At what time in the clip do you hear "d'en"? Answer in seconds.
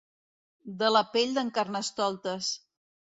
1.35-1.51